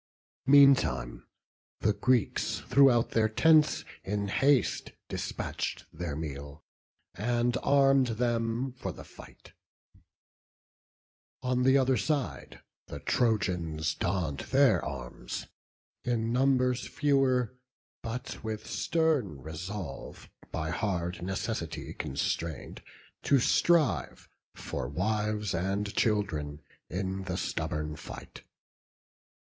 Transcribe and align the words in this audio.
Meantime, 0.47 1.27
the 1.81 1.93
Greeks 1.93 2.61
throughout 2.65 3.11
their 3.11 3.29
tents 3.29 3.85
in 4.03 4.29
haste 4.29 4.93
Despatch'd 5.09 5.85
their 5.93 6.15
meal, 6.15 6.63
and 7.13 7.55
arm'd 7.61 8.07
them 8.17 8.73
for 8.73 8.91
the 8.91 9.03
fight; 9.03 9.53
On 11.43 11.63
th' 11.63 11.75
other 11.77 11.97
side 11.97 12.61
the 12.87 12.99
Trojans 12.99 13.93
donn'd 13.93 14.39
their 14.49 14.83
arms, 14.83 15.45
In 16.03 16.33
numbers 16.33 16.87
fewer, 16.87 17.53
but 18.01 18.43
with 18.43 18.65
stern 18.65 19.39
resolve, 19.43 20.31
By 20.51 20.71
hard 20.71 21.21
necessity 21.21 21.93
constrain'd, 21.93 22.81
to 23.21 23.37
strive, 23.37 24.27
For 24.55 24.87
wives 24.87 25.53
and 25.53 25.93
children, 25.95 26.63
in 26.89 27.25
the 27.25 27.37
stubborn 27.37 27.95
fight. 27.95 28.41